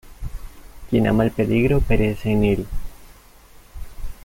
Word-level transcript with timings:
¡quien 0.89 1.05
ama 1.05 1.25
el 1.25 1.29
peligro 1.29 1.79
perece 1.79 2.31
en 2.31 2.43
él! 2.43 2.67